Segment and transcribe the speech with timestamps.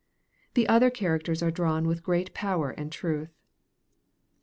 [0.55, 3.29] The other characters are drawn with great power and truth.